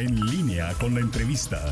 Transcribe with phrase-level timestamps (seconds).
[0.00, 1.62] En línea con la entrevista.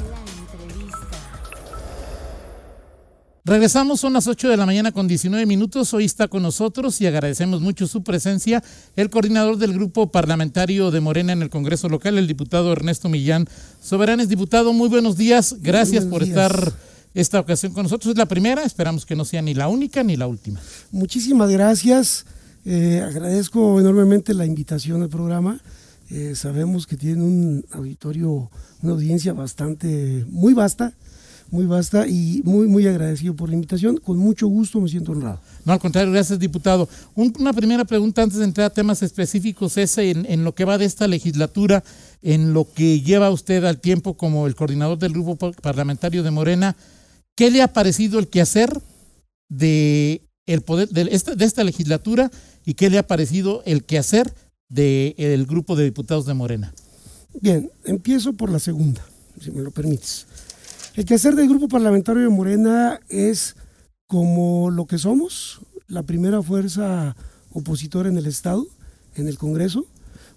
[3.42, 5.94] Regresamos, son las 8 de la mañana con 19 minutos.
[5.94, 8.62] Hoy está con nosotros y agradecemos mucho su presencia
[8.96, 13.46] el coordinador del grupo parlamentario de Morena en el Congreso local, el diputado Ernesto Millán
[13.82, 14.28] Soberanes.
[14.28, 15.56] Diputado, muy buenos días.
[15.62, 16.74] Gracias por estar
[17.14, 18.12] esta ocasión con nosotros.
[18.12, 20.60] Es la primera, esperamos que no sea ni la única ni la última.
[20.90, 22.26] Muchísimas gracias.
[22.66, 25.58] Eh, agradezco enormemente la invitación al programa.
[26.10, 28.50] Eh, sabemos que tiene un auditorio,
[28.82, 30.94] una audiencia bastante, muy vasta
[31.50, 33.96] muy vasta y muy, muy agradecido por la invitación.
[33.98, 35.40] Con mucho gusto me siento honrado.
[35.64, 36.88] No, al contrario, gracias, diputado.
[37.14, 40.84] una primera pregunta antes de entrar a temas específicos es en, lo que va de
[40.84, 41.82] esta legislatura,
[42.22, 46.76] en lo que lleva usted al tiempo como el coordinador del grupo parlamentario de Morena.
[47.34, 48.70] ¿Qué le ha parecido el quehacer
[49.48, 52.30] de, el poder, de, esta, de esta legislatura
[52.64, 54.32] y qué le ha parecido el quehacer
[54.68, 56.72] del grupo de diputados de Morena?
[57.40, 59.04] Bien, empiezo por la segunda,
[59.40, 60.26] si me lo permites.
[60.94, 63.54] El quehacer del Grupo Parlamentario de Morena es
[64.06, 67.14] como lo que somos, la primera fuerza
[67.52, 68.66] opositora en el Estado,
[69.14, 69.86] en el Congreso,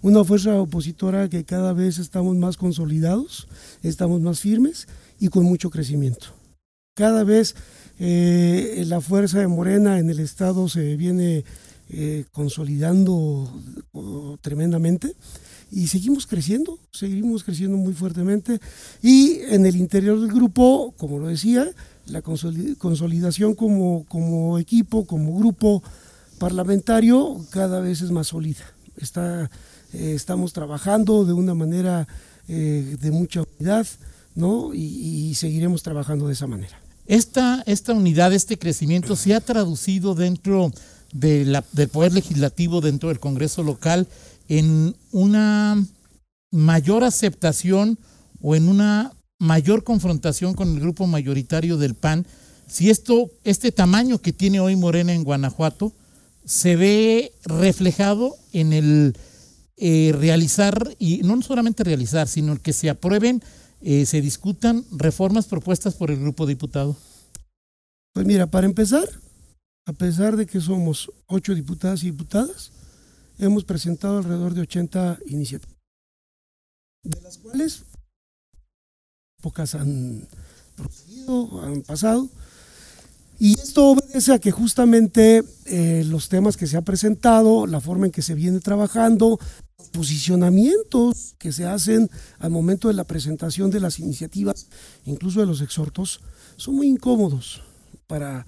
[0.02, 3.48] una fuerza opositora que cada vez estamos más consolidados,
[3.82, 6.26] estamos más firmes y con mucho crecimiento.
[6.94, 7.54] Cada vez
[7.98, 11.44] eh, la fuerza de Morena en el Estado se viene
[11.92, 13.48] eh, consolidando
[14.40, 15.14] tremendamente
[15.70, 18.60] y seguimos creciendo, seguimos creciendo muy fuertemente
[19.02, 21.70] y en el interior del grupo, como lo decía,
[22.06, 25.82] la consolidación como, como equipo, como grupo
[26.38, 28.64] parlamentario cada vez es más sólida.
[28.96, 29.50] Está,
[29.92, 32.08] eh, estamos trabajando de una manera
[32.48, 33.86] eh, de mucha unidad
[34.34, 34.72] ¿no?
[34.74, 36.80] Y, seguiremos trabajando de esa manera.
[37.06, 40.70] Esta, esta unidad, este crecimiento se ha traducido dentro
[41.12, 44.08] de la, del Poder Legislativo, dentro del Congreso local
[44.48, 45.82] en una
[46.50, 47.98] mayor aceptación
[48.40, 52.26] o en una mayor confrontación con el grupo mayoritario del PAN,
[52.66, 55.92] si esto, este tamaño que tiene hoy Morena en Guanajuato,
[56.44, 59.16] se ve reflejado en el
[59.76, 63.42] eh, realizar, y no solamente realizar, sino el que se aprueben,
[63.80, 66.96] eh, se discutan reformas propuestas por el grupo diputado.
[68.12, 69.08] Pues mira, para empezar,
[69.86, 72.70] a pesar de que somos ocho diputadas y diputadas,
[73.38, 75.76] hemos presentado alrededor de 80 iniciativas,
[77.02, 77.82] de las cuales
[79.40, 80.28] pocas han
[80.76, 82.28] procedido, han pasado.
[83.38, 88.06] Y esto obedece a que justamente eh, los temas que se ha presentado, la forma
[88.06, 89.40] en que se viene trabajando,
[89.78, 94.68] los posicionamientos que se hacen al momento de la presentación de las iniciativas,
[95.06, 96.20] incluso de los exhortos,
[96.56, 97.62] son muy incómodos
[98.06, 98.46] para,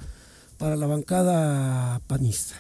[0.65, 2.55] para la bancada panista.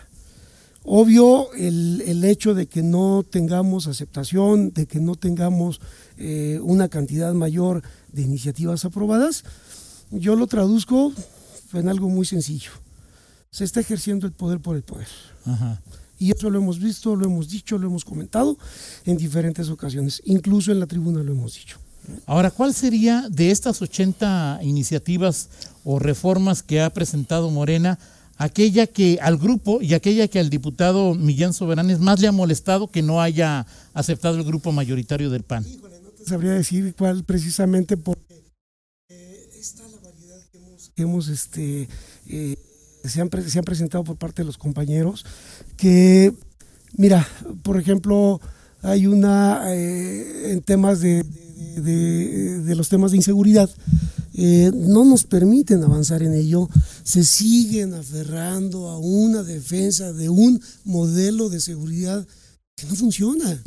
[0.82, 5.80] Obvio, el, hecho de que no tengamos aceptación, de que no tengamos
[6.18, 7.82] eh, una cantidad mayor
[8.12, 9.44] de iniciativas aprobadas,
[10.10, 11.14] yo lo traduzco
[11.72, 12.72] en algo muy sencillo.
[13.50, 15.08] Se está ejerciendo el poder por el poder.
[16.18, 18.58] Y eso lo hemos visto, lo hemos dicho, lo hemos comentado
[19.06, 21.78] en diferentes ocasiones, incluso en la tribuna lo hemos dicho.
[22.26, 25.48] Ahora, ¿cuál sería de estas 80 iniciativas
[25.84, 27.98] o reformas que ha presentado Morena?
[28.36, 32.88] aquella que al grupo y aquella que al diputado Millán Soberanes más le ha molestado
[32.88, 35.64] que no haya aceptado el grupo mayoritario del PAN?
[35.66, 38.42] Híjole, no te sabría decir cuál precisamente porque
[39.08, 41.88] eh, está la variedad que hemos, este,
[42.26, 42.56] eh,
[43.04, 45.24] se, han, se han presentado por parte de los compañeros,
[45.76, 46.32] que,
[46.96, 47.26] mira,
[47.62, 48.40] por ejemplo,
[48.84, 53.70] hay una eh, en temas de, de, los temas de inseguridad,
[54.34, 56.68] eh, no nos permiten avanzar en ello,
[57.02, 62.26] se siguen aferrando a una defensa de un modelo de seguridad
[62.76, 63.62] que no funciona,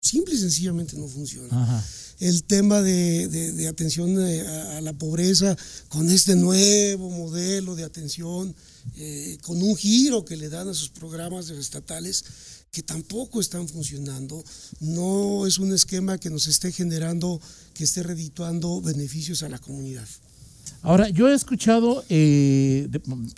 [0.00, 1.84] simple y sencillamente no funciona.
[2.20, 4.40] El tema de, atención eh,
[4.76, 5.56] a, la pobreza
[5.88, 8.54] con este nuevo modelo de atención,
[8.96, 12.24] eh, con un giro que le dan a sus programas estatales,
[12.70, 14.42] que tampoco están funcionando.
[14.80, 17.40] No es un esquema que nos esté generando,
[17.74, 20.06] que esté redituando beneficios a la comunidad.
[20.82, 22.88] Ahora, yo he escuchado, eh,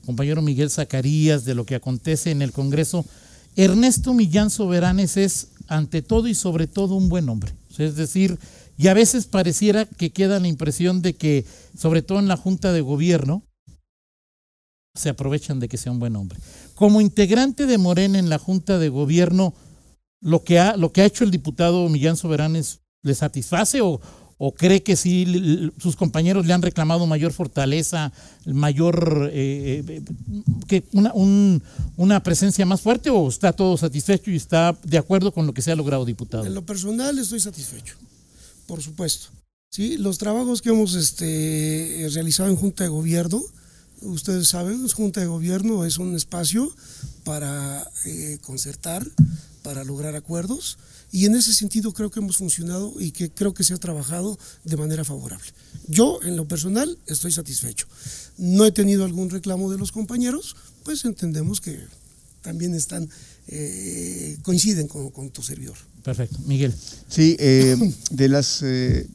[0.05, 3.05] compañero Miguel Zacarías, de lo que acontece en el Congreso.
[3.56, 7.53] Ernesto Millán Soberanes es, ante todo y sobre todo, un buen hombre.
[7.79, 8.38] Es decir,
[8.76, 11.47] y a veces pareciera que queda la impresión de que,
[11.79, 13.43] sobre todo en la Junta de Gobierno,
[14.94, 16.38] se aprovechan de que sea un buen hombre.
[16.81, 19.53] Como integrante de Morena en la Junta de Gobierno,
[20.23, 24.00] ¿lo que ha, lo que ha hecho el diputado Millán Soberanes le satisface o,
[24.56, 28.11] cree que sí sus compañeros le han reclamado mayor fortaleza,
[28.47, 30.03] mayor eh,
[30.71, 31.12] eh, una,
[31.99, 35.61] una presencia más fuerte o está todo satisfecho y está de acuerdo con lo que
[35.61, 36.47] se ha logrado, diputado?
[36.47, 37.97] En lo personal estoy satisfecho
[38.71, 39.26] por supuesto.
[39.69, 43.43] Sí, los trabajos que hemos este, realizado en Junta de Gobierno,
[44.02, 46.75] ustedes saben, Junta de Gobierno es un espacio
[47.25, 49.06] para eh, concertar,
[49.62, 50.79] para lograr acuerdos,
[51.12, 54.38] y en ese sentido creo que hemos funcionado y que creo que se ha trabajado
[54.64, 55.47] de manera favorable.
[55.88, 57.87] Yo, en lo personal, estoy satisfecho.
[58.38, 61.81] No he tenido algún reclamo de los compañeros, pues entendemos que
[62.43, 63.08] también están,
[63.49, 65.76] eh, coinciden con, tu servidor.
[66.05, 66.38] Perfecto.
[66.47, 66.73] Miguel.
[67.08, 67.76] Sí, eh,
[68.11, 69.06] de las eh,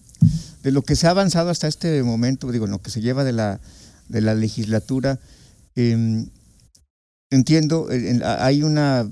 [0.66, 3.34] de lo que se ha avanzado hasta este momento, digo, lo que se lleva de
[3.34, 3.62] la,
[4.10, 5.20] de la legislatura,
[5.76, 6.30] em,
[7.30, 7.88] entiendo,
[8.24, 9.08] hay una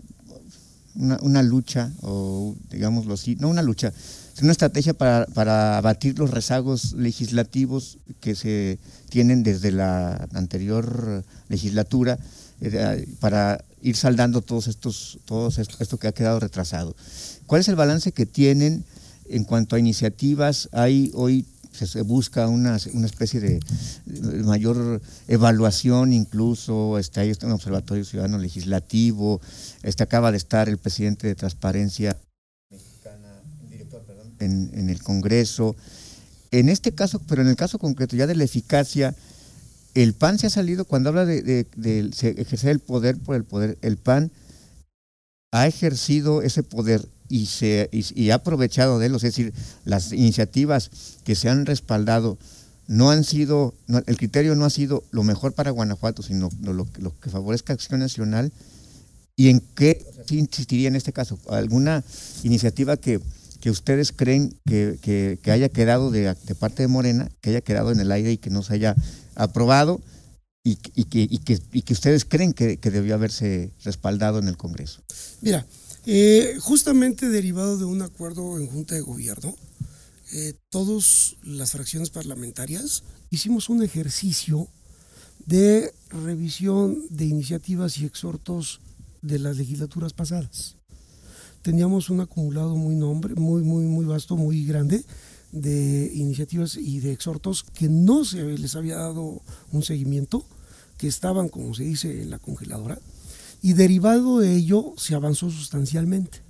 [0.96, 3.92] una, lucha, o digámoslo así, no una lucha,
[4.36, 8.80] es una estrategia para, para abatir los rezagos legislativos que se
[9.10, 12.20] tienen desde la anterior legislatura
[12.62, 16.96] eh, para ir saldando todos estos, todos esto, que ha quedado retrasado.
[17.48, 18.86] ¿Cuál es el balance que tienen
[19.26, 20.70] en cuanto a iniciativas?
[20.72, 23.60] Hay hoy se busca una, una especie de
[24.44, 29.42] mayor evaluación incluso, está ahí está un observatorio ciudadano legislativo,
[29.82, 32.18] este acaba de estar el presidente de Transparencia
[32.70, 35.76] Mexicana, director, perdón, en, en el Congreso.
[36.52, 39.16] En este caso, pero en el caso concreto ya de la eficacia,
[39.94, 43.98] el PAN se ha salido, cuando habla de, ejercer el poder por el poder, el
[43.98, 44.32] PAN
[45.52, 50.92] ha ejercido ese poder y, se, y, ha aprovechado de él, es decir, las iniciativas
[51.24, 52.38] que se han respaldado
[52.88, 56.86] no han sido, el criterio no ha sido lo mejor para Guanajuato, sino lo,
[57.20, 58.52] que favorezca Acción Nacional.
[59.36, 61.40] ¿Y en qué insistiría en este caso?
[61.50, 62.04] ¿Alguna
[62.44, 63.20] iniciativa que,
[63.60, 68.00] que ustedes creen que, que, haya quedado de, parte de Morena, que haya quedado en
[68.00, 68.96] el aire y que no se haya
[69.34, 70.02] aprobado
[70.64, 71.42] y, y que, y
[71.72, 75.02] y que ustedes creen que debió haberse respaldado en el Congreso?
[75.42, 75.66] Mira,
[76.06, 79.56] eh, justamente derivado de un acuerdo en Junta de Gobierno,
[80.34, 84.68] eh, todas las fracciones parlamentarias hicimos un ejercicio
[85.46, 88.82] de revisión de iniciativas y exhortos
[89.22, 90.76] de las legislaturas pasadas.
[91.62, 95.06] Teníamos un acumulado muy nombre, muy, muy, muy vasto, muy grande
[95.54, 99.42] de iniciativas y de exhortos que no se les había dado
[99.72, 100.46] un seguimiento,
[100.98, 103.00] que estaban, como se dice, en la congeladora
[103.64, 106.42] y derivado de ello se avanzó sustancialmente.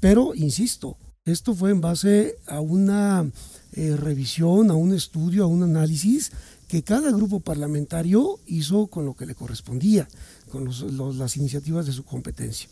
[0.00, 3.30] Pero, insisto, esto fue en base a una
[3.72, 6.32] eh, revisión, a un estudio, a un análisis
[6.66, 10.08] que cada grupo parlamentario hizo con lo que le correspondía,
[10.50, 10.68] con
[11.16, 12.68] las iniciativas de su competencia.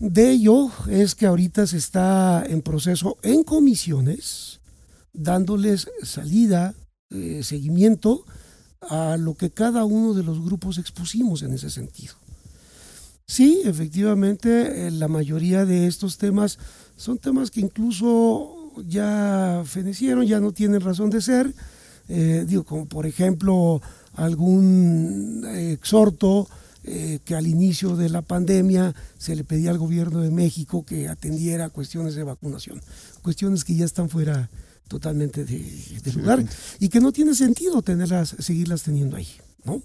[0.00, 4.58] De ello es que ahorita se está en proceso en comisiones,
[5.12, 6.74] dándoles salida,
[7.10, 8.24] eh, seguimiento
[8.80, 12.21] a lo que cada uno de los grupos expusimos en ese sentido.
[13.26, 16.58] Sí, efectivamente, eh, la mayoría de estos temas
[16.96, 21.54] son temas que incluso ya fenecieron, ya no tienen razón de ser.
[22.08, 23.80] Eh, digo, como por ejemplo
[24.14, 26.48] algún eh, exhorto
[26.82, 31.68] que al inicio de la pandemia se le pedía al gobierno de México que atendiera
[31.68, 32.82] cuestiones de vacunación,
[33.22, 34.50] cuestiones que ya están fuera
[34.88, 36.44] totalmente de, lugar
[36.80, 39.28] y que no tiene sentido tenerlas, seguirlas teniendo ahí,
[39.64, 39.80] ¿no?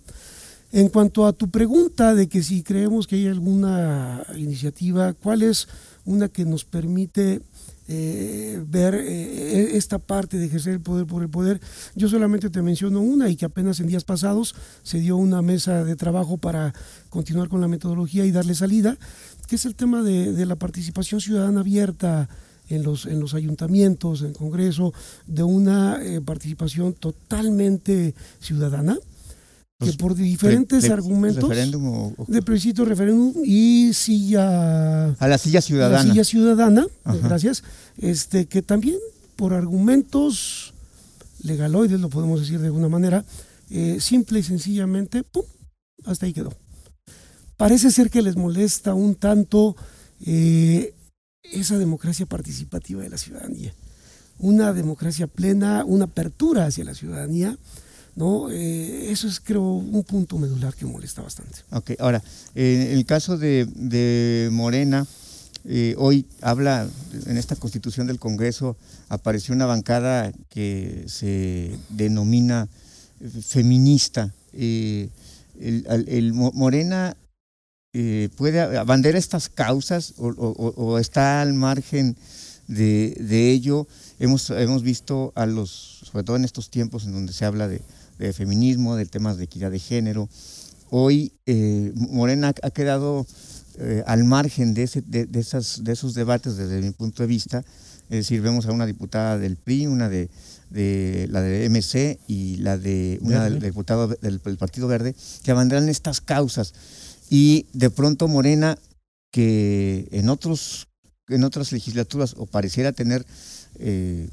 [0.72, 5.68] En cuanto a tu pregunta de que si creemos que hay alguna iniciativa, ¿cuál es
[6.04, 7.42] una que nos permite
[7.88, 11.62] eh, ver eh, esta parte de ejercer el poder por el poder?
[11.96, 15.86] Yo solamente te menciono una y que apenas en días pasados se dio una mesa
[15.86, 16.74] de trabajo para
[17.10, 18.98] continuar con la metodología y darle salida,
[19.48, 22.28] que es el tema de, la participación ciudadana abierta
[22.68, 24.94] en los, en los ayuntamientos, en el Congreso,
[25.28, 28.98] de una eh, participación totalmente ciudadana
[29.80, 31.50] que por diferentes argumentos
[32.28, 36.88] de plebiscito, referéndum y silla a la silla ciudadana, la silla ciudadana,
[37.22, 37.64] gracias,
[37.98, 38.98] este que también
[39.36, 40.74] por argumentos
[41.44, 43.24] legaloides lo podemos decir de alguna manera,
[43.70, 45.44] eh, simple y sencillamente, pum,
[46.06, 46.54] hasta ahí quedó.
[47.56, 49.76] Parece ser que les molesta un tanto
[50.26, 50.96] eh,
[51.44, 53.76] esa democracia participativa de la ciudadanía,
[54.40, 57.58] una democracia plena, una apertura hacia la ciudadanía
[58.18, 58.50] ¿no?
[58.50, 61.60] Eh, eso es, creo, un punto medular que molesta bastante.
[61.72, 62.22] Ok, ahora,
[62.56, 65.06] en el caso de, Morena,
[65.66, 66.90] eh, hoy habla,
[67.28, 68.76] en esta constitución del Congreso,
[69.08, 72.68] apareció una bancada que se denomina
[73.46, 74.34] feminista.
[74.52, 75.10] Eh,
[75.60, 77.16] el, Morena
[78.36, 82.16] puede abandera estas causas o, está al margen
[82.68, 83.88] de, de, ello.
[84.20, 87.82] Hemos, hemos visto a los, sobre todo en estos tiempos en donde se habla de,
[88.18, 90.30] de feminismo, de temas de equidad de género.
[90.90, 93.26] Hoy eh, Morena ha quedado
[93.80, 97.64] eh, al margen de, ese, de, esas, de esos debates desde mi punto de vista
[98.10, 100.30] Es decir, vemos a una diputada del PRI, una de,
[100.70, 105.52] de la de MC y la de una del, diputado del, del Partido Verde, que
[105.52, 106.74] abanderan estas causas.
[107.30, 108.78] Y de pronto Morena,
[109.32, 110.88] que en otros
[111.30, 113.26] en otras legislaturas o pareciera tener
[113.80, 114.30] eh,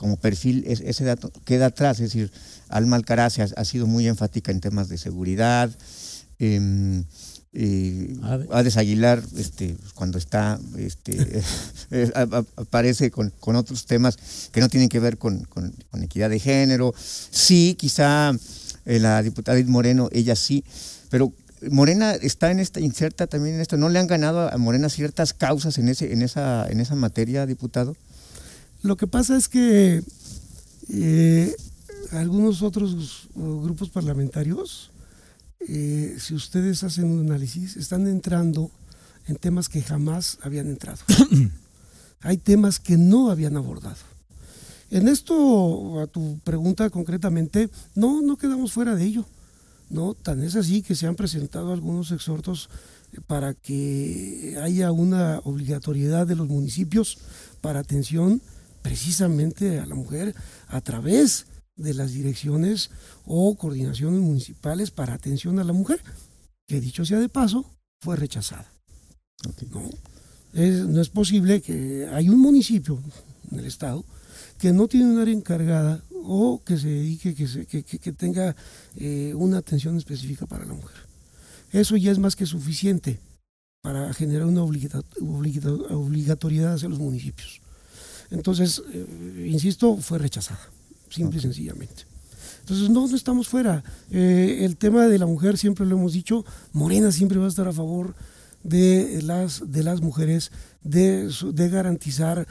[0.00, 2.00] como perfil es- ese dato, queda atrás.
[2.00, 2.32] Es decir,
[2.70, 5.70] Alma Alcaraz ha, ha sido muy enfática en temas de seguridad.
[6.38, 7.04] em,
[7.52, 8.46] eh, Ade.
[8.50, 11.42] Hades Aguilar, este, cuando está, este,
[11.90, 12.10] eh,
[12.56, 14.16] aparece con, con otros temas
[14.50, 16.94] que no tienen que ver con, con- con equidad de género.
[16.96, 18.32] Sí, quizá
[18.86, 20.64] eh, la diputada Edith Moreno, ella sí,
[21.10, 21.30] pero
[21.70, 23.76] Morena está en esta, inserta también en esto.
[23.76, 27.44] ¿No le han ganado a Morena ciertas causas en, ese, en, esa, en esa materia,
[27.44, 27.94] diputado?
[28.82, 30.02] Lo que pasa es que
[30.88, 31.54] eh,
[32.12, 34.90] algunos otros grupos parlamentarios,
[35.60, 38.70] eh, si ustedes hacen un análisis, están entrando
[39.26, 41.00] en temas que jamás habían entrado.
[42.22, 43.96] Hay temas que no habían abordado.
[44.90, 49.26] En esto, a tu pregunta concretamente, no, no quedamos fuera de ello.
[49.90, 52.70] No, tan es así que se han presentado algunos exhortos
[53.12, 57.18] eh, para que haya una obligatoriedad de los municipios
[57.60, 58.40] para atención
[58.82, 60.34] precisamente a la mujer
[60.68, 61.46] a través
[61.76, 62.90] de las direcciones
[63.24, 66.00] o coordinaciones municipales para atención a la mujer,
[66.66, 67.64] que dicho sea de paso,
[68.02, 68.70] fue rechazada.
[69.70, 69.88] ¿no?
[70.52, 73.00] Es- no es posible que hay un municipio
[73.50, 74.04] en el estado
[74.58, 78.12] que no tiene un área encargada o que se dedique, que, se- que- que- que
[78.12, 78.54] tenga
[78.96, 80.96] eh, una atención específica para la mujer.
[81.72, 83.18] Eso ya es más que suficiente
[83.82, 87.62] para generar una obligatoriedad hacia los municipios.
[88.30, 90.60] Entonces, eh, insisto, fue rechazada,
[91.08, 92.04] simple y sencillamente.
[92.60, 93.82] Entonces, no, no estamos fuera.
[94.10, 97.66] Eh, el tema de la mujer, siempre lo hemos dicho, Morena siempre va a estar
[97.66, 98.14] a favor
[98.62, 101.28] de las, de las mujeres, de,
[101.70, 102.46] garantizar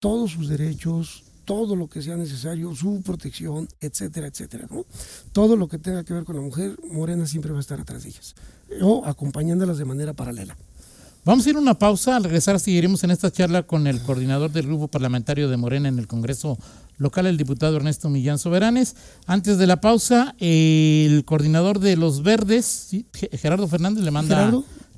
[0.00, 4.66] todos sus derechos, todo lo que sea necesario, su protección, etcétera, etcétera.
[4.70, 4.84] ¿no?
[5.32, 8.02] Todo lo que tenga que ver con la mujer, Morena siempre va a estar atrás
[8.02, 8.34] de ellas,
[8.82, 10.56] o acompañándolas de manera paralela.
[11.24, 12.16] Vamos a ir a una pausa.
[12.16, 15.98] Al regresar seguiremos en esta charla con el coordinador del grupo parlamentario de Morena en
[15.98, 16.58] el Congreso
[16.98, 18.94] local, el diputado Ernesto Millán Soberanes.
[19.26, 22.90] Antes de la pausa, el coordinador de los Verdes,
[23.32, 24.52] Gerardo Fernández, le manda.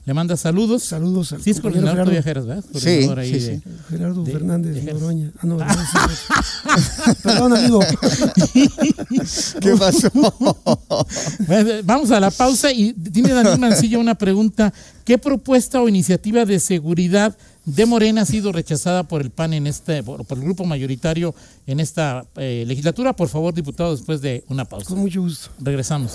[0.06, 0.84] Le manda saludos.
[0.84, 2.80] Saludos al Sí, es coordinador todavía Gerardo, Geras, ¿verdad?
[2.80, 3.60] Sí, ahí de-.
[3.90, 4.94] Gerardo de- Fernández de.
[4.94, 5.32] Noroña.
[5.38, 5.58] Ah, no,
[7.22, 7.80] Perdón, amigo.
[9.60, 10.08] ¿Qué pasó?
[11.46, 14.72] Bueno, Vamos a la pausa y tiene Daniel Mancilla una pregunta.
[15.04, 19.66] ¿Qué propuesta o iniciativa de seguridad de Morena ha sido rechazada por el PAN en
[19.66, 21.34] este, por, por el grupo mayoritario
[21.66, 23.12] en esta eh, legislatura?
[23.14, 24.86] Por favor, diputado, después de una pausa.
[24.88, 25.50] Con mucho gusto.
[25.60, 26.12] Regresamos.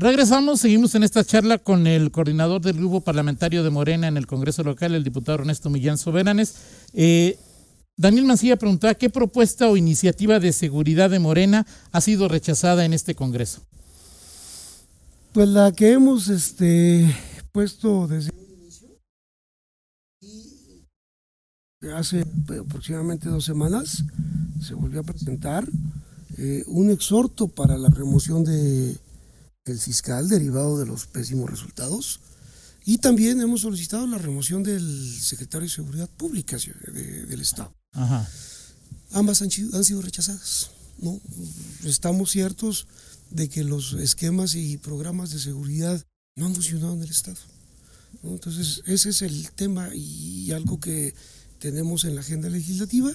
[0.00, 4.26] Regresamos, seguimos en esta charla con el coordinador del grupo parlamentario de Morena en el
[4.26, 6.54] Congreso local, el diputado Ernesto Millán Soberanes.
[6.94, 7.38] Eh,
[7.98, 12.94] Daniel Mancilla preguntaba qué propuesta o iniciativa de seguridad de Morena ha sido rechazada en
[12.94, 13.60] este Congreso.
[15.34, 17.14] Pues la que hemos este,
[17.52, 18.88] puesto desde un inicio
[21.94, 22.24] hace
[22.58, 24.02] aproximadamente dos semanas
[24.62, 25.68] se volvió a presentar
[26.38, 28.96] eh, un exhorto para la remoción de
[29.70, 32.20] el fiscal derivado de los pésimos resultados
[32.84, 36.56] y también hemos solicitado la remoción del secretario de Seguridad Pública
[36.92, 37.72] de- del Estado.
[37.92, 38.28] Ajá.
[39.12, 40.70] ambas han, sido- han sido rechazadas.
[40.98, 41.20] ¿no?
[41.84, 42.86] Estamos ciertos
[43.30, 46.04] de que los esquemas y programas de seguridad
[46.36, 47.38] no han funcionado en el Estado.
[48.22, 48.30] ¿no?
[48.32, 51.14] Entonces, ese es el tema y algo que
[51.58, 53.12] tenemos en la agenda legislativa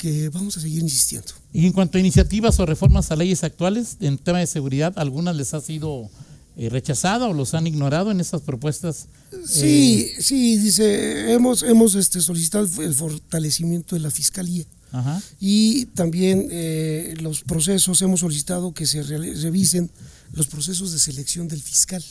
[0.00, 1.28] que vamos a seguir insistiendo.
[1.52, 5.36] Y en cuanto a iniciativas o reformas a leyes actuales en tema de seguridad, ¿algunas
[5.36, 6.08] les ha sido
[6.56, 9.08] eh, rechazada o los han ignorado en estas propuestas?
[9.46, 14.64] Sí, sí, dice, hemos, hemos este, solicitado el, fortalecimiento de la Fiscalía.
[14.92, 15.22] Ajá.
[15.38, 19.88] y también eh, los procesos, hemos solicitado que se revisen
[20.32, 22.02] los procesos de selección del fiscal,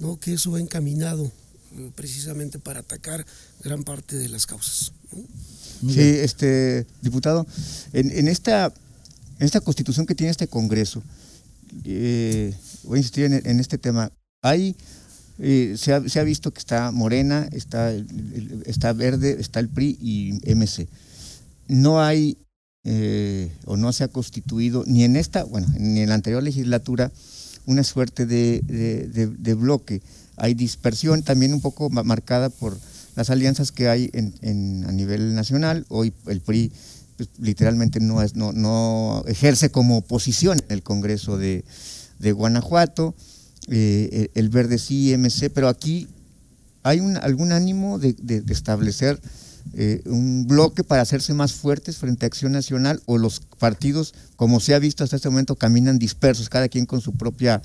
[0.00, 0.20] ¿no?
[0.20, 1.32] que eso va encaminado
[1.78, 3.24] eh, precisamente para atacar
[3.62, 4.92] gran parte de las causas.
[5.92, 7.46] Sí, este diputado,
[7.92, 8.72] en, en esta
[9.38, 11.02] en esta constitución que tiene este Congreso,
[11.84, 12.54] eh,
[12.84, 14.10] voy a insistir en, en este tema.
[14.42, 14.76] Hay
[15.40, 17.92] eh, se, ha, se ha visto que está Morena, está
[18.66, 20.86] está Verde, está el PRI y MC.
[21.68, 22.36] No hay
[22.84, 27.10] eh, o no se ha constituido ni en esta, bueno, ni en la anterior legislatura
[27.66, 30.02] una suerte de, de- de- de bloque.
[30.36, 32.78] Hay dispersión también un poco ma- marcada por
[33.14, 35.86] las alianzas que hay en, a nivel nacional.
[35.88, 36.72] Hoy el PRI
[37.16, 41.64] pues, literalmente no, es, no, no ejerce como oposición en el Congreso de,
[42.18, 43.14] de Guanajuato.
[43.68, 46.08] Eh, el Verde sí, MC, pero aquí
[46.82, 49.20] hay un, algún ánimo de establecer
[49.72, 54.60] eh, un bloque para hacerse más fuertes frente a Acción Nacional o los partidos, como
[54.60, 57.62] se ha visto hasta este momento, caminan dispersos, cada quien con su propia,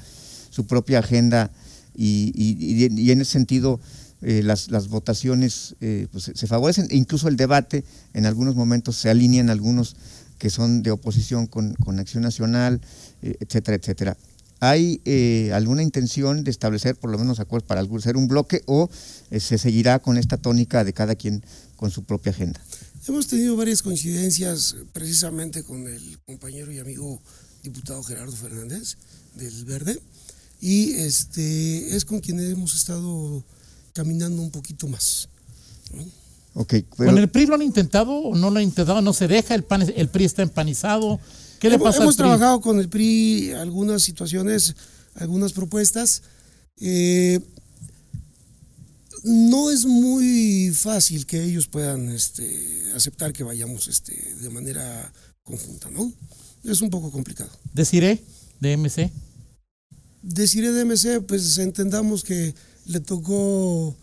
[0.50, 1.52] su propia agenda
[1.96, 3.80] y, y, en ese sentido
[4.22, 7.84] eh, las, las, votaciones eh, pues, se favorecen, e incluso el debate
[8.14, 9.96] en algunos momentos se alinean algunos
[10.38, 12.80] que son de oposición con, con Acción Nacional,
[13.22, 14.18] etcétera, etcétera.
[14.62, 15.02] ¿Hay
[15.54, 18.90] alguna intención de establecer por lo menos acuerdos para ser un bloque o
[19.38, 21.44] se seguirá con esta tónica de cada quien
[21.80, 22.60] con su propia agenda.
[23.08, 27.22] Hemos tenido varias coincidencias precisamente con el compañero y amigo
[27.64, 28.98] diputado Gerardo Fernández
[29.36, 29.98] del Verde
[30.60, 33.46] y este es con quien hemos estado
[34.00, 35.28] caminando un poquito más.
[36.54, 39.02] Okay, ¿Con el PRI lo han intentado o no lo han intentado?
[39.02, 39.56] ¿No se deja?
[39.56, 41.20] ¿El, pan, el PRI está empanizado?
[41.60, 44.74] ¿Qué le hemos, pasa Hemos trabajado con el PRI algunas situaciones,
[45.16, 46.22] algunas propuestas.
[46.80, 47.42] Eh,
[49.24, 55.12] no es muy fácil que ellos puedan este, aceptar que vayamos este, de manera
[55.44, 56.10] conjunta, ¿no?
[56.64, 57.52] Es un poco complicado.
[57.74, 58.24] ¿Deciré
[58.62, 59.12] de MC?
[60.22, 62.56] Deciré de MC, pues entendamos que
[62.86, 63.96] le tocó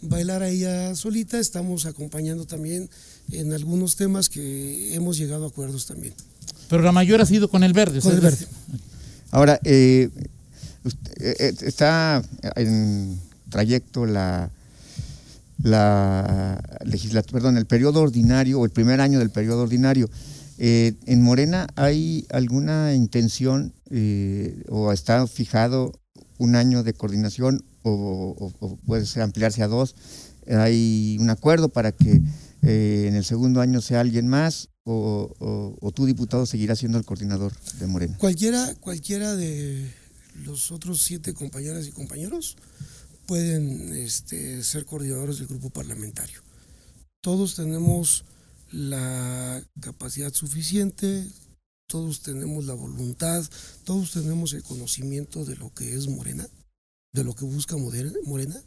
[0.00, 2.90] bailar a ella solita, estamos acompañando también
[3.30, 6.14] en algunos temas que hemos llegado a acuerdos también.
[6.68, 8.00] Pero la mayor ha sido con el verde.
[8.00, 8.46] Con el verde.
[9.30, 10.10] Ahora, eh,
[11.20, 12.22] eh, está
[12.56, 13.18] en
[13.50, 14.50] trayecto la
[15.62, 20.10] la legislatura, perdón, el periodo ordinario o el primer año del periodo ordinario.
[20.58, 25.92] Eh, ¿En Morena hay alguna intención eh, o está fijado
[26.38, 29.94] un año de coordinación o, puede ser ampliarse a dos?
[30.48, 32.20] ¿Hay un acuerdo para que
[32.62, 37.04] eh, en el segundo año sea alguien más o, o, tu diputado seguirá siendo el
[37.04, 38.16] coordinador de Morena?
[38.18, 39.90] Cualquiera, cualquiera de
[40.44, 42.56] los otros siete compañeras y compañeros
[43.26, 46.42] pueden este, ser coordinadores del grupo parlamentario.
[47.20, 48.24] Todos tenemos
[48.70, 51.26] la capacidad suficiente,
[51.86, 53.44] todos tenemos la voluntad,
[53.84, 56.46] todos tenemos el conocimiento de lo que es Morena,
[57.14, 58.60] de lo que busca Morena,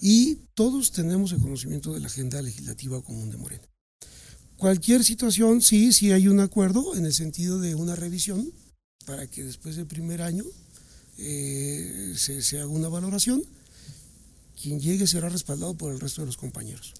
[0.00, 3.62] y todos tenemos el conocimiento de la agenda legislativa común de Morena.
[4.56, 8.52] Cualquier situación, sí, sí hay un acuerdo en el sentido de una revisión
[9.06, 10.44] para que después del primer año
[11.18, 13.44] eh, se, se haga una valoración
[14.62, 16.94] quien llegue será respaldado por el resto de los compañeros.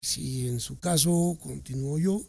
[0.00, 2.22] Si en su caso continúo yo,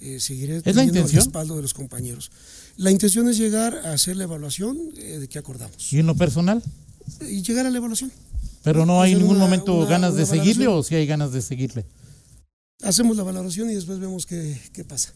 [0.00, 2.30] eh, seguiré teniendo el respaldo de los compañeros.
[2.76, 5.92] La intención es llegar a hacer la evaluación eh, de qué acordamos.
[5.92, 6.62] ¿Y en lo personal?
[7.28, 8.12] Y llegar a la evaluación.
[8.62, 11.86] ¿Pero no hay en ningún momento ganas de seguirle o si hay ganas de seguirle?
[12.82, 15.12] Hacemos la valoración y después vemos qué, qué pasa.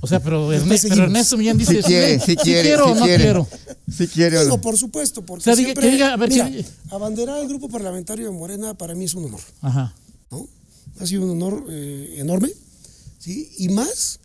[0.00, 3.48] O sea, pero, Ernesto, Millán dice, si quiere, si quiero o no quiero.
[3.90, 4.60] Si quiere o no.
[4.60, 6.50] por supuesto, porque o sea, siempre, que diga, a ver, mira,
[6.90, 9.40] abanderar al grupo parlamentario de Morena para mí es un honor.
[9.60, 9.94] Ajá.
[10.30, 10.48] ¿no?
[11.00, 12.50] Ha sido un honor eh, enorme,
[13.18, 13.52] ¿sí?
[13.58, 14.20] Y más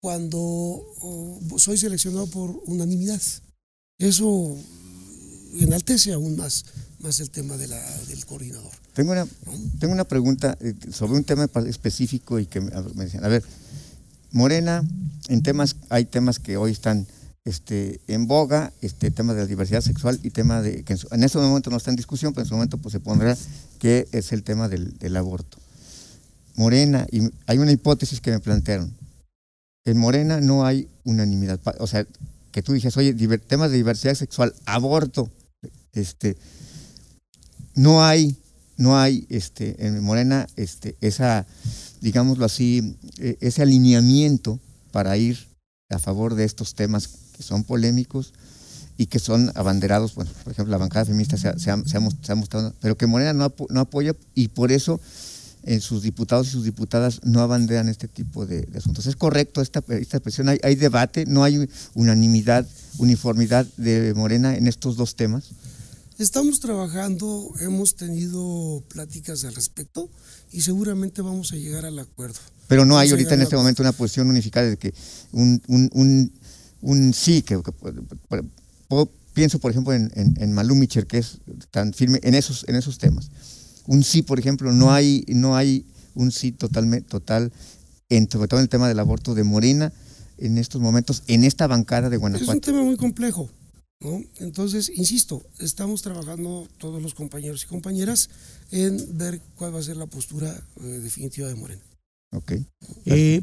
[0.00, 3.20] cuando oh, soy seleccionado por unanimidad.
[3.98, 4.56] Eso
[5.64, 6.64] enaltece aún más,
[7.00, 8.72] más el tema de la, del coordinador.
[8.94, 9.26] Tengo una,
[9.78, 13.44] tengo una pregunta eh, sobre un tema específico y que me decían, a ver,
[14.32, 14.82] Morena,
[15.28, 17.06] en temas, hay temas que hoy están
[17.44, 21.38] este, en boga, este tema de la diversidad sexual y tema de, que en, este
[21.38, 23.36] momento no está en discusión, pero en su momento pues, se pondrá
[23.78, 25.58] que es el tema del, aborto.
[26.56, 28.92] Morena, y hay una hipótesis que me plantearon,
[29.84, 32.06] en Morena no hay unanimidad, o sea,
[32.52, 35.30] que tú dices, oye, temas de diversidad sexual, aborto,
[35.98, 36.36] este,
[37.74, 38.36] no hay,
[38.76, 41.46] no hay este, en Morena este, esa
[42.00, 44.58] digámoslo así, eh, ese alineamiento
[44.92, 45.38] para ir
[45.90, 48.32] a favor de estos temas que son polémicos
[48.96, 52.00] y que son abanderados, bueno, por ejemplo, la bancada feminista se ha,
[52.36, 55.00] mostrado, pero que Morena no, no, apoya y por eso
[55.62, 59.06] eh, sus diputados y sus diputadas no abanderan este tipo de, asuntos.
[59.06, 60.48] ¿Es correcto esta, esta expresión?
[60.48, 61.26] ¿Hay, ¿Hay debate?
[61.26, 62.66] ¿No hay unanimidad,
[62.98, 65.50] uniformidad de Morena en estos dos temas?
[66.18, 70.10] Estamos trabajando, hemos tenido pláticas al respecto
[70.50, 72.40] y seguramente vamos a llegar al acuerdo.
[72.66, 74.92] Pero no hay ahorita en este momento una posición unificada de que
[75.30, 76.32] un, un,
[76.82, 77.62] un, sí, que,
[79.32, 81.38] pienso por ejemplo en, en, que es
[81.70, 83.30] tan firme en esos, en esos temas.
[83.86, 87.52] Un sí, por ejemplo, no hay, no hay un sí totalmente, total,
[88.08, 89.92] en, sobre todo en el tema del aborto de Morena
[90.38, 92.50] en estos momentos, en esta bancada de Guanajuato.
[92.50, 93.48] Es un tema muy complejo.
[94.00, 98.30] Entonces, insisto, estamos trabajando todos los compañeros y compañeras
[98.70, 101.82] en ver cuál va a ser la postura eh, definitiva de Morena.
[102.32, 102.52] Ok.
[103.06, 103.42] Eh,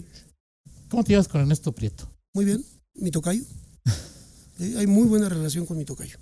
[0.88, 2.10] ¿Cómo te llevas con Ernesto Prieto?
[2.34, 2.64] Muy bien,
[2.96, 3.44] mi tocayo.
[4.58, 6.18] Eh, hay muy buena relación con mi tocayo.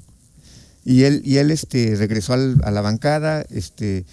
[0.83, 2.37] Y él, y él este, regresó a
[2.71, 4.07] la bancada, este,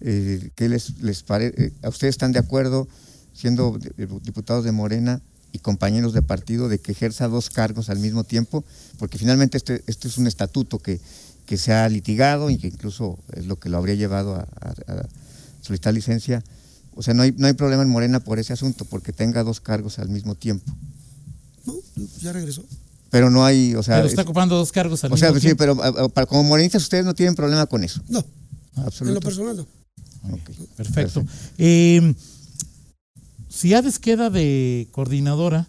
[0.00, 1.72] eh, ¿qué les, les parece?
[1.82, 2.86] ¿A ustedes están de acuerdo,
[3.32, 3.76] siendo
[4.22, 5.20] diputados de Morena
[5.54, 8.64] y compañeros de partido, de que ejerza dos cargos al mismo tiempo?
[8.98, 11.00] Porque finalmente este, este es un estatuto que,
[11.46, 15.06] que se ha litigado y que incluso es lo que lo habría llevado a, a
[15.62, 16.42] solicitar licencia.
[16.96, 19.60] O sea, no hay, no hay problema en Morena por ese asunto, porque tenga dos
[19.60, 20.70] cargos al mismo tiempo.
[21.64, 21.74] No,
[22.20, 22.64] ya regresó.
[23.10, 23.96] Pero no hay, o sea...
[23.96, 25.58] Pero está ocupando dos cargos al o mismo sea, sí, tiempo.
[25.58, 28.00] pero a- a- para, como morenistas ustedes no tienen problema con eso.
[28.08, 28.24] No,
[28.76, 29.14] en Absoluto.
[29.14, 29.66] lo personal no.
[30.34, 30.50] Ok.
[30.76, 31.24] Perfecto.
[31.58, 32.12] Eh,
[33.54, 35.68] si Hades queda de coordinadora,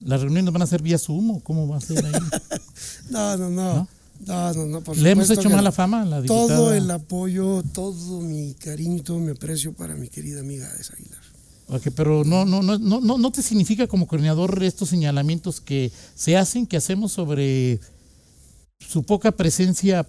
[0.00, 2.12] ¿las reuniones van a ser vía Zoom o cómo va a ser ahí?
[3.10, 3.74] No, no, no.
[3.74, 3.88] ¿No?
[4.26, 4.80] No, no, no.
[4.82, 6.46] por ¿Le hemos hecho mala fama a la diputada?
[6.48, 10.90] Todo el apoyo, todo mi cariño y todo mi aprecio para mi querida amiga Ades
[10.90, 11.20] Aguilar.
[11.68, 15.92] Ok, pero no, no, no, no, no, no te significa como coordinador estos señalamientos que
[16.14, 17.78] se hacen, que hacemos sobre
[18.80, 20.06] su poca presencia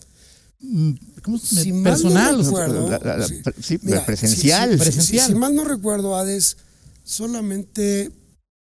[0.59, 0.91] mm,
[1.23, 2.35] ¿cómo se- Si mal no personal.
[2.39, 3.35] o sea, recuerdo, La- la- la- sí.
[3.43, 4.69] pre- sí, Mira, presencial.
[4.71, 5.27] si- si- Presencial.
[5.27, 6.57] Si, si mal no recuerdo, Hades,
[7.09, 8.11] solamente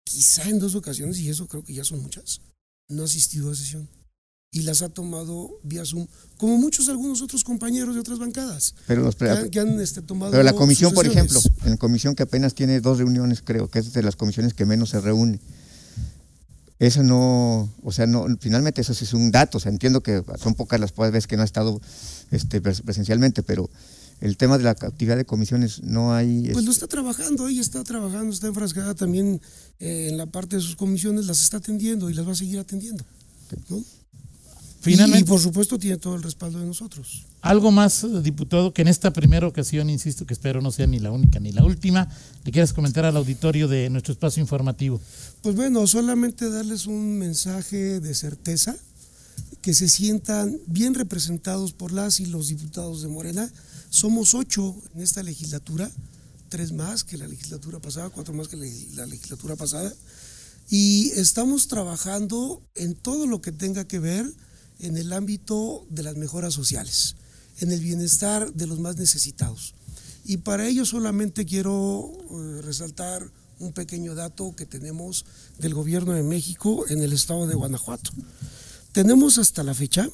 [0.06, 2.40] quizá en dos ocasiones, y eso creo que ya son muchas,
[2.88, 3.90] no ha asistido a sesión.
[4.50, 9.02] Y las ha tomado vía Zoom, como muchos algunos otros compañeros de otras bancadas, Pero,
[9.02, 10.32] los que han, que han, este, tomado.
[10.32, 13.80] pero la comisión, por ejemplo, en la comisión que apenas tiene dos reuniones, creo que
[13.80, 15.40] es de las comisiones que menos se reúne.
[16.80, 20.24] Eso no, o sea, no, finalmente eso sí es un dato, o sea, entiendo que
[20.40, 21.82] son pocas las veces que no ha estado
[22.32, 23.70] este, pres- presencialmente, pero
[24.22, 26.40] el tema de la actividad de comisiones no hay...
[26.42, 29.40] Pues este, lo está trabajando, ella está trabajando, está enfrascada también
[29.80, 32.60] eh, en la parte de sus comisiones, las está atendiendo y las va a seguir
[32.60, 33.04] atendiendo.
[33.70, 33.78] ¿no?
[33.78, 33.86] Y-
[34.80, 37.26] Finalmente, y, por supuesto tiene todo el respaldo de nosotros.
[37.42, 41.12] algo más, diputado, que en esta primera ocasión, insisto, que espero no sea ni la
[41.12, 42.08] única ni la última,
[42.46, 45.02] le quieras comentar al auditorio de nuestro espacio informativo.
[45.42, 48.78] Pues bueno, solamente darles un mensaje de certeza,
[49.68, 53.52] que se sientan bien representados por las y los diputados de Morena.
[53.90, 55.92] Somos ocho en esta legislatura,
[56.48, 59.94] tres más que la legislatura pasada, cuatro más que la la legislatura pasada,
[60.70, 64.34] y estamos trabajando en todo lo que tenga que ver
[64.80, 67.18] en el ámbito de las mejoras sociales,
[67.60, 69.74] en el bienestar de los más necesitados.
[70.24, 75.26] Y para ello solamente quiero eh, resaltar un pequeño dato que tenemos
[75.60, 78.12] del gobierno de México en el estado de Guanajuato.
[78.98, 80.10] Tenemos hasta la fecha,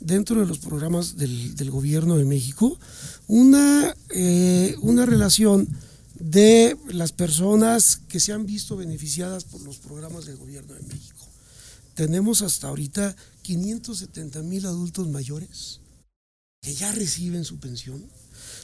[0.00, 2.78] dentro de los programas del, gobierno de México,
[3.26, 5.68] una, eh, una relación
[6.18, 11.18] de las personas que se han visto beneficiadas por los programas del gobierno de México.
[11.92, 15.80] Tenemos hasta ahorita 570 mil adultos mayores
[16.62, 18.02] que ya reciben su pensión.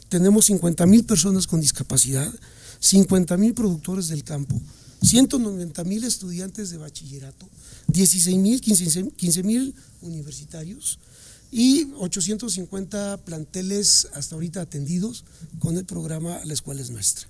[0.09, 2.33] Tenemos 50 mil personas con discapacidad,
[2.79, 4.59] 50 mil productores del campo,
[5.03, 7.49] 190 mil estudiantes de bachillerato,
[7.89, 10.99] 16 mil, 15 mil universitarios
[11.51, 15.25] y 850 planteles hasta ahorita atendidos
[15.59, 17.27] con el programa La Escuela es Nuestra.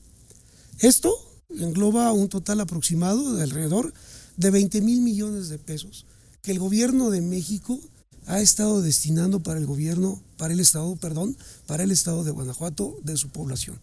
[0.78, 1.14] Esto
[1.58, 3.92] engloba un total aproximado de alrededor
[4.36, 6.06] de 20 mil millones de pesos
[6.42, 7.78] que el gobierno de México
[8.26, 12.96] ha estado destinando para el gobierno, para el estado, perdón, para el estado de Guanajuato
[13.02, 13.78] de su población.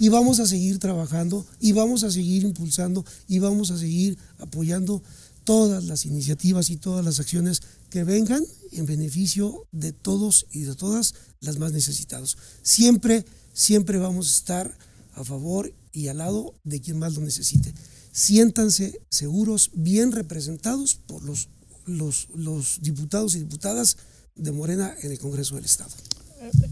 [0.00, 5.02] Y vamos a seguir trabajando y vamos a seguir impulsando y vamos a seguir apoyando
[5.44, 7.60] todas las iniciativas y todas las acciones
[7.90, 12.38] que vengan en beneficio de todos y de todas las más necesitados.
[12.62, 14.78] Siempre, siempre vamos a estar
[15.14, 17.74] a favor y al lado de quien más lo necesite.
[18.12, 21.48] Siéntanse seguros, bien representados por los,
[21.84, 23.98] los, los diputados y diputadas
[24.34, 25.92] de Morena en el Congreso del Estado.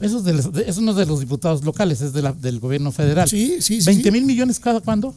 [0.00, 3.28] Eso, es de los- es de los diputados locales, es de la- del gobierno federal.
[3.28, 3.86] Sí, sí, sí.
[3.86, 4.10] 20 sí.
[4.10, 5.14] mil millones cada cuándo?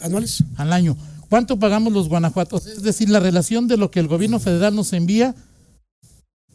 [0.00, 0.44] anuales.
[0.56, 0.96] Al año.
[1.28, 2.66] ¿Cuánto pagamos los guanajuatos?
[2.66, 5.34] Es decir, la relación de lo que el gobierno federal nos envía,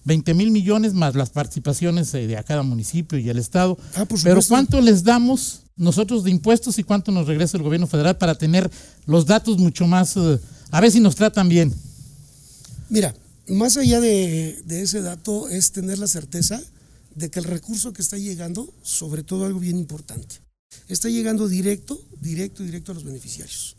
[0.06, 3.78] 20 mil millones más las participaciones eh, de a cada municipio y el Estado.
[3.96, 4.40] Ah, por Pero.
[4.48, 8.70] ¿cuánto les damos nosotros de impuestos y cuánto nos regresa el gobierno federal para tener
[9.06, 10.40] los datos mucho más, eh,
[10.72, 11.74] a ver si nos tratan bien?
[12.90, 13.14] Mira,
[13.48, 16.62] más allá de, de ese dato es tener la certeza
[17.16, 20.36] de que el recurso que está llegando, sobre todo algo bien importante,
[20.88, 23.76] está llegando directo, directo, directo a los beneficiarios.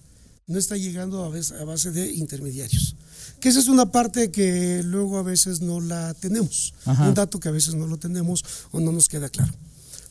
[0.46, 2.96] No está llegando a, vez- a base de intermediarios.
[3.40, 6.74] Que esa es una parte que luego a veces no la tenemos.
[6.84, 7.08] Ajá.
[7.08, 9.52] Un dato que a veces no lo tenemos o no nos queda claro.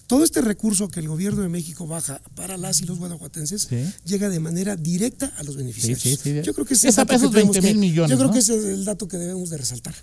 [0.08, 3.86] Todo este recurso que el gobierno de México baja para las y los guanajuatenses Sí.
[4.06, 6.02] llega de manera directa a los beneficiarios.
[6.02, 6.42] Sí, sí, sí.
[6.44, 8.28] Yo creo que es el dato que esos tenemos 20 mil que- millones, Yo creo
[8.28, 8.34] ¿no?
[8.34, 9.96] que ese es el dato que debemos de resaltar.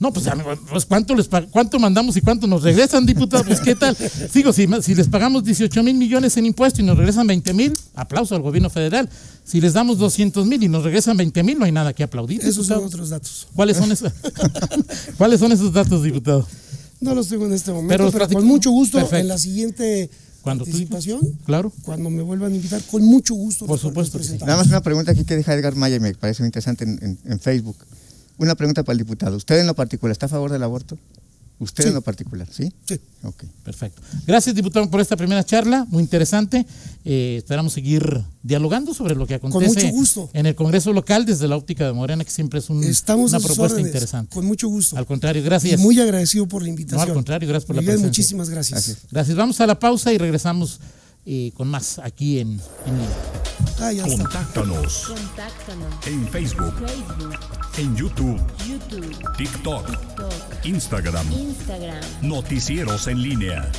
[0.00, 3.46] No, pues, amigo, pues ¿cuánto, les ¿cuánto mandamos y cuánto nos regresan, diputados?
[3.46, 3.94] Pues ¿qué tal?
[4.32, 7.72] Sigo, si, si les pagamos 18 mil millones en impuestos y nos regresan 20 mil,
[7.94, 9.10] aplauso al gobierno federal.
[9.44, 12.40] Si les damos 200 mil y nos regresan 20 mil, no hay nada que aplaudir.
[12.42, 13.46] Esos son otros datos.
[13.54, 14.10] ¿Cuáles son, esos,
[15.18, 16.46] ¿Cuáles son esos datos, diputado?
[17.00, 19.18] No los tengo en este momento, Pero con mucho gusto Perfecto.
[19.18, 20.10] en la siguiente
[20.42, 21.72] Cuando tú- participación, Claro.
[21.82, 23.66] cuando me vuelvan a invitar, con mucho gusto.
[23.66, 24.38] Por supuesto sí.
[24.40, 26.98] Nada más una pregunta aquí que deja Edgar Maya y me parece muy interesante en,
[27.02, 27.76] en- en Facebook.
[28.40, 29.36] Una pregunta para el diputado.
[29.36, 30.98] ¿Usted en lo particular está a favor del aborto?
[31.58, 31.88] Usted Sí.
[31.88, 32.72] en lo particular, ¿sí?
[32.88, 32.98] Sí.
[33.22, 33.44] Ok.
[33.62, 34.00] Perfecto.
[34.26, 36.64] Gracias, diputado, por esta primera charla, muy interesante.
[37.04, 40.30] Eh, esperamos seguir dialogando sobre lo que acontece mucho gusto.
[40.32, 43.40] en el Congreso local desde la óptica de Morena, que siempre es un- Estamos una
[43.40, 44.34] propuesta órdenes, interesante.
[44.34, 44.96] Con mucho gusto.
[44.96, 45.78] Al contrario, Y gracias.
[45.78, 46.96] muy agradecido por la invitación.
[46.98, 48.06] No, al contrario, gracias por la presencia.
[48.06, 48.72] muchísimas gracias.
[48.86, 49.06] Gracias.
[49.10, 49.36] Gracias.
[49.36, 50.80] Vamos a la pausa y regresamos
[51.26, 53.08] eh, con más aquí en, en.
[53.80, 54.22] Ah, ya está.
[54.22, 56.06] Contáctanos Contáctanos.
[56.06, 57.38] en Facebook, Facebook,
[57.78, 61.32] en YouTube, YouTube, TikTok, TikTok, Instagram.
[61.32, 62.00] Instagram.
[62.22, 63.70] Noticieros en línea.